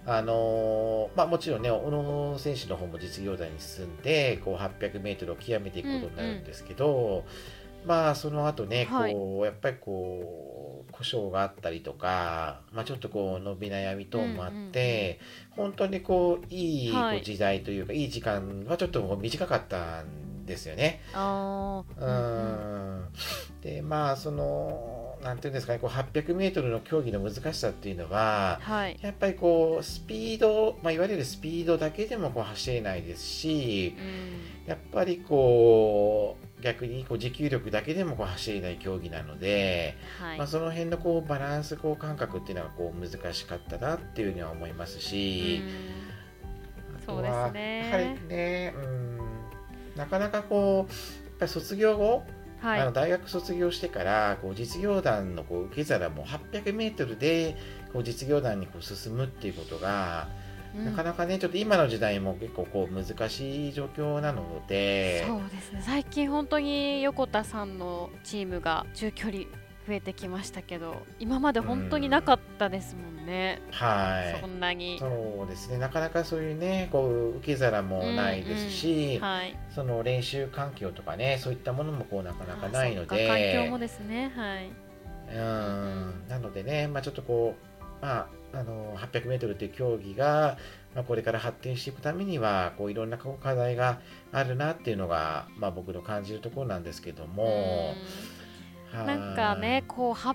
[0.08, 7.24] あのまあ、もちろんね、小野選手の方も実業団に進んで、こう 800m を極めていくことになるんですけど、
[7.86, 9.12] まあ、その後ね、はい。
[9.12, 16.92] こうやっぱりこう故障があったりとか、まあ、ちょっとこう伸び悩み等もあって、本当にこういい
[17.22, 21.00] 時代というか、い、い時間はちょっと短かったんですよね。
[21.14, 22.00] あー。
[22.00, 23.00] ううん。
[23.02, 23.08] ん。
[23.62, 28.98] でまあそのなんていうんですかねこう 800m の競技の難しさっていうのははい。
[29.00, 34.68] やっぱりこうスピード、まあ、いわゆるスピードだけでもこう走れないですしうん。
[34.68, 40.38] やっぱりこう逆にこう持久力だけでもこう走れない競技なので、はい。
[40.38, 45.62] まあ、その辺のこうバランスこう感覚っていうのはこう難しかったなっていうふうには思いますし。
[45.62, 46.96] うん。
[46.96, 47.90] あとはそうですね。
[47.90, 49.18] やはりね、うん、
[49.96, 52.24] なかなかこうやっぱり卒業後
[52.60, 52.80] はい。
[52.80, 57.56] あの大学卒業してからこう実業団のこう受け皿も 800m で
[57.92, 60.28] こう実業団にこう進むっていうことが、
[60.76, 60.84] うん。
[60.84, 65.82] なかなかねちょっと今の時代も結構こう難しい状況なのでそうですね。
[65.84, 69.44] 最近本当に横田さんのチームが中距離
[69.86, 74.40] 増えてきましたけど今まで本当になかったですもんね、はい。
[74.40, 74.98] そんなに。
[74.98, 75.78] そうですね。
[75.78, 79.58] なかなかそういうねこう受け皿もないですし、はい。
[79.74, 83.28] その練習環境とかねそういったものもこうなかなかないので。
[83.28, 84.32] 環境もですね。
[84.34, 84.70] はい。
[85.28, 86.28] うん。
[86.28, 87.56] なのでね、まあ、ちょっとこ
[88.00, 90.56] う、まあ、あの 800m という競技が、
[90.94, 94.00] まあ、これから発展していくためにはこういろんなこう課題が
[94.32, 97.50] あるなっていうのが、まあ、僕の感じるところなんですけども、うん。
[97.50, 98.35] はい
[98.92, 100.34] なんかねこう800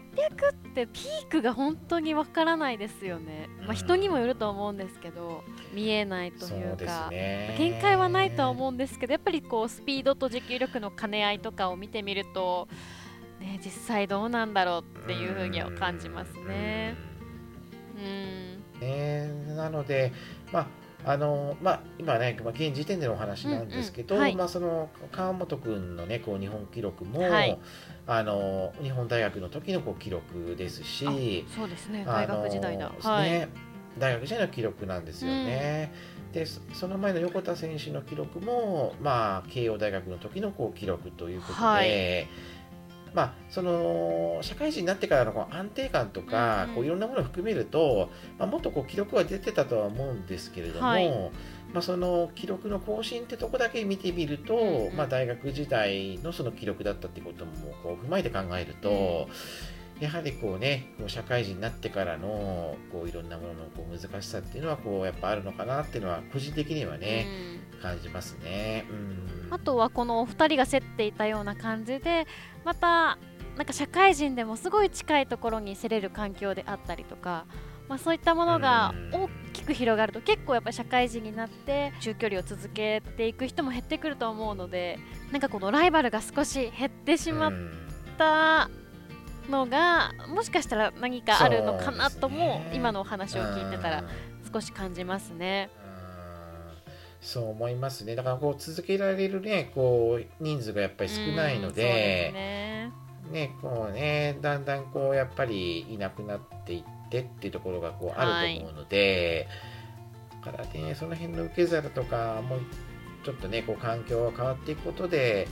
[0.51, 7.09] ってピークが本当にわからないですよね、まあ、うん人にもよると思うんですけど見えないとそいうか。
[7.09, 7.55] ね。
[7.57, 12.67] 限界はないとは思うんですけどやっぱりこうスピードと持久力の兼ね合いとかを見てみると、
[13.39, 16.95] ね、実際どうなんだろうっていうふうには感じますね。
[17.95, 18.79] うん。
[18.79, 20.11] ねなので、
[20.51, 27.57] まああのまあ、今ね、まあ、現時点でのお話なんですけど、うんうんはいまあ、その川本君の、ね、こう日本記録も、はい。
[28.07, 32.03] あの日本大学の時のこう記録ですし、そうですね。
[32.07, 33.47] あの大学時代だ、ねはい。
[33.99, 35.93] 大学時代の記録なんですよね。
[36.33, 42.27] でそその前の横田選手の記録も、まあ、慶応大学の時のこう記録ということで、はい
[43.13, 46.75] まあ、その社会人になってからのこう安定感とか、うんうん。
[46.75, 51.09] こういろんなものを含めると、まあ、もっとこう記録は出てたとは思うんですけれども、はい。
[51.73, 54.95] まあ、その記録の更新ってとこだけ見てみると、うんうん。
[54.95, 57.51] まあ、大学時代のその記録だったってことも
[57.83, 59.27] こう踏まえて考えると、
[60.01, 67.27] やはりこうねこう社会人になってからのこういろんなもののこう難しさっていうのはこうやっぱあるのかなっていうのは個人的にはね、
[67.81, 68.85] 感じますね。
[68.89, 68.95] うん。
[68.95, 68.99] う
[69.47, 72.25] んあとはこのお二人が競っていたような感じで
[72.63, 73.17] また
[73.57, 77.45] なんか社会人でもすごい近いところに競れる環境であったりとか、
[77.89, 79.23] まあ、そういったものがうん。
[79.23, 84.97] 大きく広がると結構やっぱり社会人になって中距離を続けていく人も減ってくると思うので
[85.31, 87.71] なんかこのライバルが少し減ってしまっうん。
[88.17, 88.69] た
[89.49, 92.71] のがもしかしたら何かあるのかなとも、ね。
[92.73, 94.07] 今のお話を聞いてたらうん。
[94.53, 95.69] 少し感じますね。
[95.85, 95.87] う
[96.79, 96.91] ん。
[97.21, 98.15] そう思いますね。
[98.15, 102.91] だからこう続けられるねこう人数がやっぱり少ないのでね。
[103.31, 109.47] ねこうねだんだんこうやっぱりいなくなっていってっていうところがこうあると思うので、
[110.43, 112.57] だからねその辺の受け皿とかも
[113.23, 115.47] ちょっとねこう環境が変わっていくことで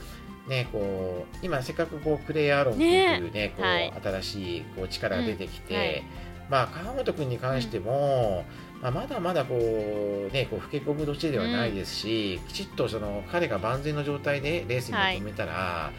[0.47, 3.93] ね、こう今せっかくこうクレイアーロンというねこう、はい。
[4.03, 5.79] 新しいこう力が出てきて、うん。
[5.79, 6.03] はい。
[6.49, 8.45] まあ川本君に関しても、
[8.81, 15.91] まあ、まだまだこうねこう老け込む年ではないですし、きちっとその彼が万全の状態でレースに臨めたら、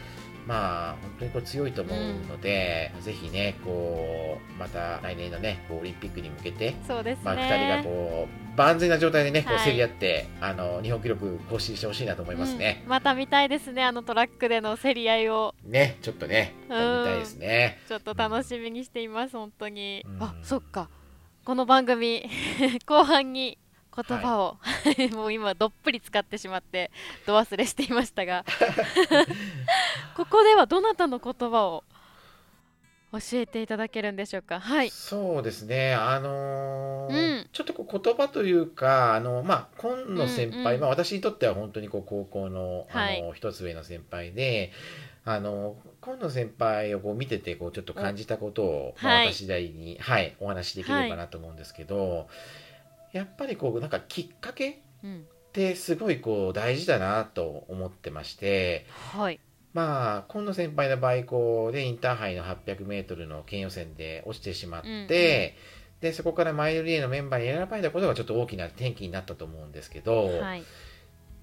[0.45, 6.75] まあ本当にこう強いと思うので、ぜひねこうまた来年のねこうオリンピックに向けて。
[6.85, 12.81] そうですね、まあ、2人がこう万全な状態でねこうはい競り合って、あの日本記録更新してほしいなと思いますね。
[12.83, 12.89] うん。
[12.89, 15.55] また見たいですねあのトラックでの競り合いを。
[15.63, 17.79] ねちょっとね見うんたいですね。
[17.87, 20.23] ちょっと楽しみにしています本当に、うん。
[20.23, 20.89] あそっか。
[21.43, 22.29] この番組
[22.85, 23.57] 後半に
[23.93, 24.57] 言葉を、
[25.11, 26.91] もう今どっぷり使ってしまって
[27.27, 28.45] ど忘れしていましたが。
[30.15, 31.83] ここではどなたの言葉を
[33.11, 34.59] 教えていただけるんでしょうか？
[34.61, 34.89] はい。
[34.89, 37.47] そうですね、あのーうん。
[37.51, 40.81] ちょっとこう言葉というか、あのまあ、今野先輩、うんうん。
[40.81, 43.21] まあ、私にとっては本当にこう高校のあはい。
[43.21, 44.71] の一つ上の先輩で、
[45.25, 49.33] あの今野先輩をこう見ててこうちょっと感じたことを、まあはい。
[49.33, 52.27] 私なりに、はい、お話しできればなと思うんですけど、
[53.11, 55.25] やっぱりこうなんかきっかけうん。
[55.51, 58.85] ってすごいこう大事だなと思ってまして。
[59.13, 59.39] はい
[59.73, 65.07] まあ、今野先輩の場合こう、でインターハイの 800m の県予選で落ちてしまって、うんうん。
[66.01, 70.63] でそこからマイルリレーのメンバーに選ばれたことがちょっと大きな転機になったと思うんですけど、はい。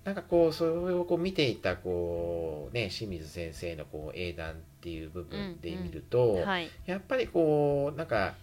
[0.05, 6.69] なんかこうそれをこう見ていたこう、ね、清水先生のこう英断っていう部分で見ると、はい。
[6.87, 8.35] やっぱりこうなんか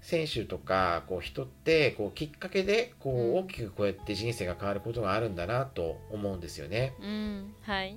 [0.00, 3.18] 選手とかこう人ってこうきっかけでこうん。
[3.34, 6.94] う大きくこうやって人生が変わることがあるんだなと思うんですよね。
[7.00, 7.54] うん。
[7.62, 7.96] はい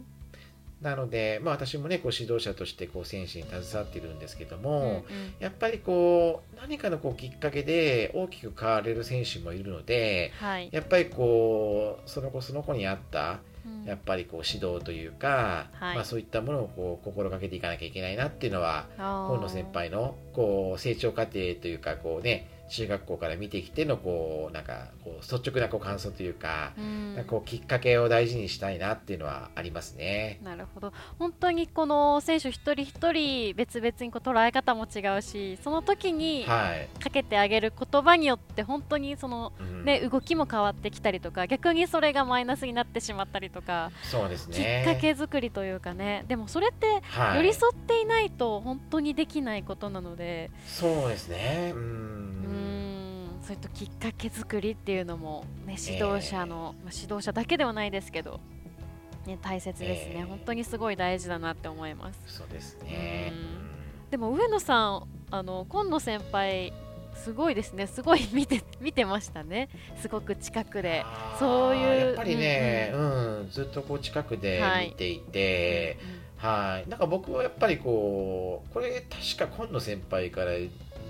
[0.81, 5.03] なので、まあ、私もねこう指導者としてこう選手に携わっているんですけどうんも、
[5.39, 10.69] やっぱりこう何かのこうきっかけで大きく変われる選手もいるのではい。
[10.71, 13.83] やっぱりこうその子その子に合ったうん。
[13.83, 15.95] やっぱりこう指導というか、はい。
[15.95, 19.33] まあ、そういったものをこう心がけていかなきゃいけないなっていうのはあー。
[19.33, 30.39] 今野先輩のこう成長過程というかこうね中学校から見てきてのこうなんかこう率直なこう感想というか,、うんこうきっかけを大事にしたいなっていうのはありますね。
[30.43, 44.83] なるほど本当にこの選手一人一人別々にこう捉え方も違うしその時にはい、かけてあげる言葉によって本当にその、うんね、動きも変わってきたりとか逆にそれがマイナスになってしまったりとか、そうですきね。
[44.87, 51.71] っかけ作りというかねでもそれってはい、寄り添っていないと本当にできないことなので、そうですね。
[51.73, 51.77] う。
[51.77, 52.68] うんん
[53.49, 58.39] そういったきっかけ作りっていうのも、ね、指導者の、まあ、指導者だけではないですけど、
[59.25, 62.19] ね、大切ですね、ええ本当にすごい大事だなって思います。
[62.27, 63.33] そうですね。
[64.11, 66.73] でも上野さんあの今野先輩
[67.15, 67.87] すごいですね。
[67.87, 69.69] すごい 見て見てましたね。
[69.97, 71.03] すごく近くで。
[71.39, 75.97] そういうやっぱりね、うん、ずっとこう近くで見ていて、
[76.37, 80.51] はい、なんか僕はやっぱりこう、これ確か今野先輩から。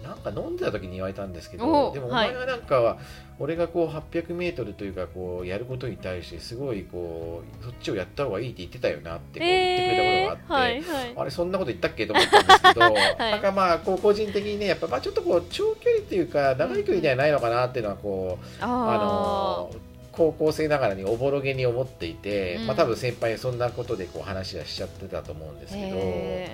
[0.10, 2.30] なんか飲んでた時に言われたんですけどおでもおはい。
[2.30, 2.98] 前はなんかは、
[3.38, 11.14] 俺がこう 800m というかこうやることに対してすごいこうそっちをやった方がいいって言ってたよなってこう言ってくれたことがあって、えーはいはい。
[11.16, 12.94] あれそんなこと言ったっけと思ったんですけど、 い。
[13.32, 19.72] なんかまあこう個人的にねやっぱまあちょっとこう長距離っていうか長い距離ではないのかなっていうのはこう、ああの
[20.12, 22.68] 高校生ながらにおぼろげに思っていて、うん。
[22.68, 26.50] まあ多分先輩そんなことでこう話はしちゃってたと思うんですけど、え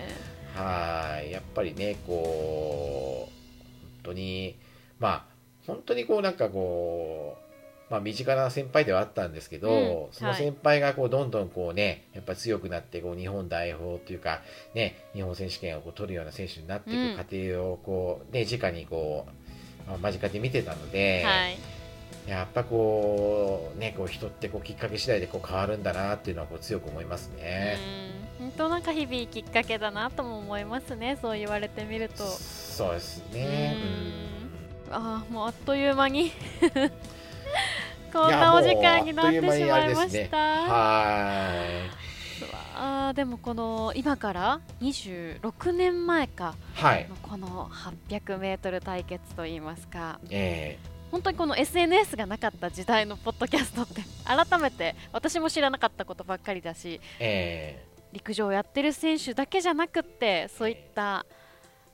[0.55, 1.31] はい。
[1.31, 2.84] やっぱりねこう本
[4.05, 4.57] 当に
[4.99, 5.25] まあ
[5.67, 7.45] 本当にこうなんかこう
[7.89, 14.41] まあ、身近な先輩ではあったんですけど、うんその先輩がこうどんどんこうねやっぱ強くなってこう日本代表というか、
[14.73, 19.27] ね、日本選手権をこう取るような選手になっていく過程をこう、ね、直にこ
[19.87, 21.57] う、まあ間近で見てたので、はい。
[22.27, 27.77] やっぱこう、ね、こう人ってこうきっかけ次第でこう変わるんだなっていうのはこう強く思いますね。
[28.39, 31.17] うん本当なんか日々きっかけだなとも思いますね。
[31.21, 32.23] そう言われてみると。
[32.25, 33.75] そうですね。
[34.91, 36.31] ああもうあっという間に。
[38.11, 41.49] こんなお時間になってしまいました、は
[42.77, 46.81] あーでもこの今から26年前かい。
[46.81, 47.09] はい。
[47.21, 47.69] この
[48.09, 50.19] 800m 対決といいますか。
[50.29, 50.77] え
[51.11, 56.99] 本当にこの SNS がなかった時代のポッドキャストって改めて私も知らなかったことばっかりだし。
[56.99, 61.25] ー、え陸上をやってる選手だけじゃなくってそういった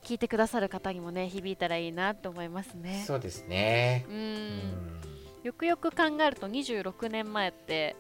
[0.04, 3.04] 聞いてくださる方にもね響いたらいいなと思いますーね。
[3.08, 4.06] そうですね。
[4.08, 5.02] ううんん。
[5.44, 7.96] よくよく考えると26年前って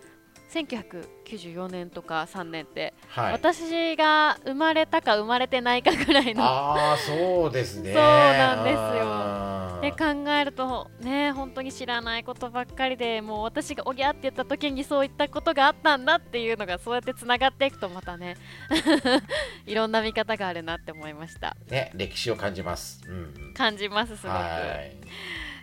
[0.53, 7.93] 1994年とか3年って、はい、私が生まれたか生まれてないかぐらいのああそうですね。
[7.93, 9.41] そうなんですよ。
[9.81, 18.35] で考えるとね本当に知らないことばっかりでもう私がおぎゃって言った時にそういったことがあったんだっていうのがそうやってつながっていくとまたね
[19.65, 21.55] いろんな見方があるなって思いました。
[21.69, 24.35] ね歴史を感じます、うん、感じますすごく。
[24.35, 24.45] は
[24.83, 24.97] い。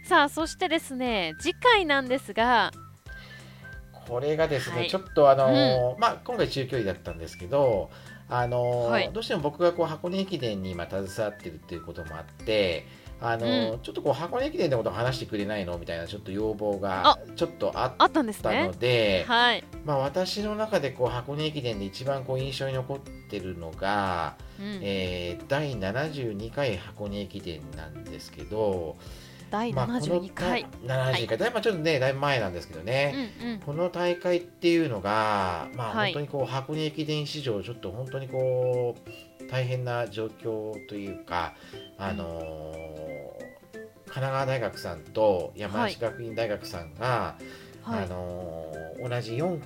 [0.05, 2.73] さあそしてですね次回なんですが
[4.09, 4.91] これがですね、はい。
[4.91, 7.91] ちょっとあのーまあ今回中距離だったんですけど
[8.29, 9.13] あのーはい。
[9.13, 12.87] どうしても僕がこう箱根駅伝に今携わってるっていうこともあって
[13.21, 18.67] あのーうちょっとこう箱根駅伝のことを話してくれないのみたいなちょっと要望がちょっとああったんでね。
[18.67, 24.81] ので、はい、まあ、私の中でこう箱根駅伝で一番こう印象に残ってるのが、うん。
[24.83, 28.97] えー第72回箱根駅伝なんですけど、
[29.51, 31.51] 第まあ、この72回、72回、だい。
[31.51, 33.59] ぶちょっとねだいぶ前なんですけどね、うんうん。
[33.61, 36.13] この大会っていうのが、まあ、はい。
[36.13, 38.97] 本当にこう箱根駅伝史上ちょっと本当にこ
[39.41, 41.55] う大変な状況というか、
[41.99, 43.49] あのー
[44.09, 47.37] 神奈川大学さんと山梨学院大学さんが、
[47.83, 48.05] はい。
[48.05, 49.61] あのー同じ4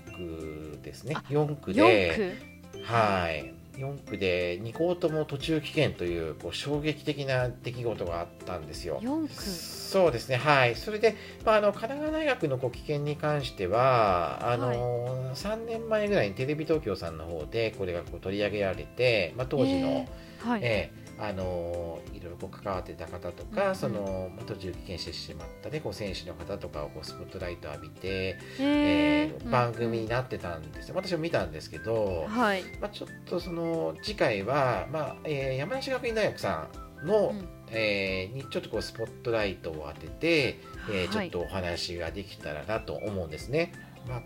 [0.74, 1.14] 区ですね。
[1.16, 2.36] あ4区4で
[2.72, 2.82] 区。
[2.84, 9.00] はい4区で2校とも途中棄権というこう衝撃的な出来事があったんですよ。
[9.02, 20.06] 4区そうですね、はい、それで、まあ、あの神奈川大学のこう棄権に関してはあの、3年前ぐらいにテレビ東京さんの方でこれがこう取り上げられて、まあ、当時の、
[20.40, 23.74] はい、ええあのいろいろこう関わってた方とか、うんうん。
[23.76, 36.68] そのまあ、途中棄権してしまった、ね、こう選手の方とかをこうスポットライト浴びて、へえーー番組になってたんですよ、私も見たんですけど、はい、まあ、ちょっとその次回は、まあえー山梨学院大学さ
[37.04, 37.48] んの、うん。
[37.70, 40.60] えーにちょっとこうスポットライトを当てて、
[40.90, 43.72] えーちょはいっとお話ができたらなと思うんですね。
[44.08, 44.20] まあ、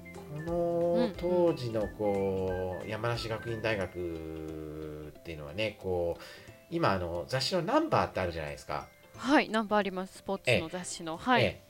[0.47, 8.88] こうんの当時のこう山梨学院大学っていうのはねこう今あの雑誌の「ナンバー」ってあるじゃないですか。
[9.16, 11.16] はい、ナンバーあります、スポーツの雑誌の。
[11.16, 11.66] はい、ええ。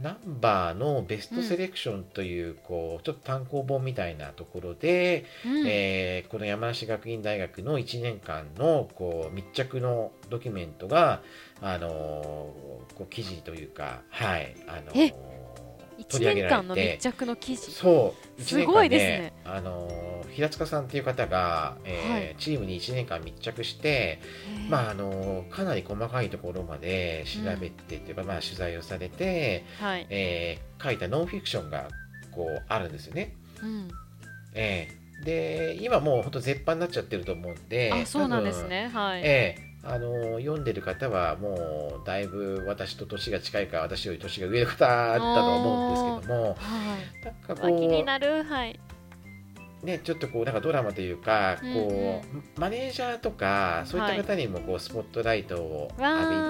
[0.00, 5.66] ナンバーのベストセレクションという,、こうちょっと単行本みたいなところで、うん。
[5.68, 11.22] えーこの山梨学院大学の1年間のこう密着のドキュメントが、
[11.60, 15.14] あのーこう記事というか、はいあのーえ
[16.00, 17.70] 1取り上げられ年間の密て着の記事。
[17.70, 24.20] そうすごいですねあのー平塚さんっていう方が、えーはいチームに1年間密着して、
[24.68, 31.88] まああのーかなり細かいところまで調べてというか、まあ、取材をされて、はい、えー書いたノンフィクションが
[32.30, 33.34] こうあるんですよね。
[33.62, 33.88] うん、
[34.54, 38.88] ええで今もう本当絶版になっちゃってると思うんであ、そうなんですね。
[38.88, 39.20] はい。
[39.22, 47.24] ええあの読んでる方はもうだいぶ私と年が近いか私より年が上の方だと思うんですけどもはい。
[47.24, 48.44] なんかわ気にこなる。
[48.44, 48.78] はい。
[49.82, 52.22] うねちょっとこうなんかドラマというかこう、うんう
[52.58, 56.02] マネージャーとかそういった方にもこうスポットライトを浴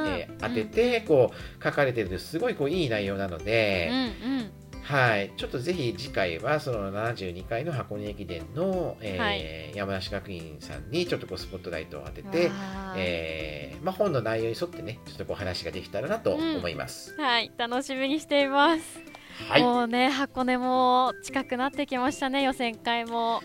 [0.09, 4.01] びて、当ててこう書かれてるすごいこういい内容なのうで、んう
[4.43, 4.51] ん。
[4.91, 9.41] はい、ちょっとぜひ次回はその72回の箱根駅伝の、えーはい
[9.75, 12.51] 山梨学院さんにちょっとこうスポットライトを当てて、
[12.97, 17.15] えーまあ、本の内容に沿ってねちょっとこう話ができたらなと思います。
[17.17, 18.83] はい、楽しみにしています。
[19.49, 23.43] はいもうね、箱根も近くなってきましたね、予選会も。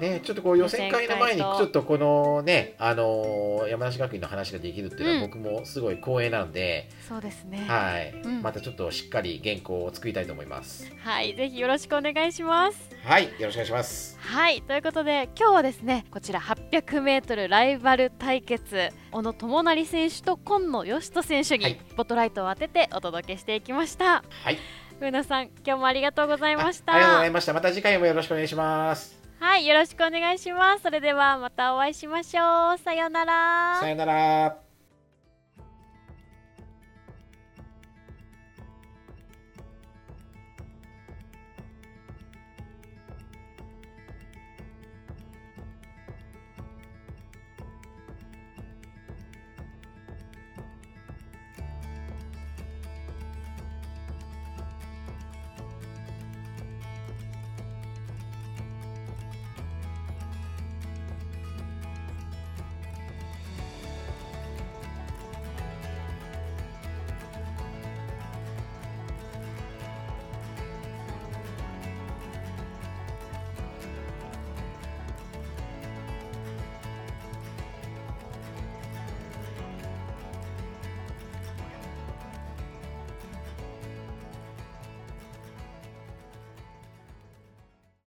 [0.00, 7.64] ね、ちょっとこう予選会の前にちょっとこのね、あのー山梨学院の話ができるっていうのはうん僕もすごい光栄なので、そうですね。
[7.66, 10.90] はいうんまたちょっとしっかり原稿を作りたいと思います。
[11.02, 12.90] はい、ぜひよろしくお願いします。
[13.04, 14.18] はい、よろしくお願いします。
[14.20, 24.24] はい、ということで今日はですね、こちら 800m ライバル対決、小野智成選手と今野義人選手にはいスポットライトを当ててお届けしていきました。
[24.42, 24.58] はい、
[24.98, 26.92] ふうなさん、今日もありがとうございました。
[26.92, 27.52] あありがとうございました。
[27.52, 29.23] また次回もよろしくお願いします。
[29.44, 30.84] はい、よろしくお願いします。
[30.84, 32.78] それではまたお会いしましょう。
[32.78, 33.78] さようなら。
[33.78, 34.63] さよなら。